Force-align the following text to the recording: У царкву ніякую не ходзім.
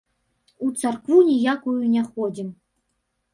У 0.67 0.69
царкву 0.81 1.17
ніякую 1.27 1.75
не 1.93 2.03
ходзім. 2.09 2.49